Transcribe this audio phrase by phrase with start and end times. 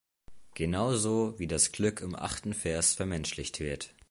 [0.55, 3.93] Genauso, wie das Glück im achten Vers vermenschlicht wird.